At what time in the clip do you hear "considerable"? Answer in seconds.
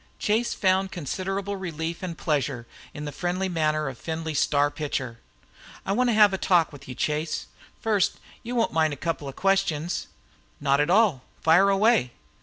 0.91-1.57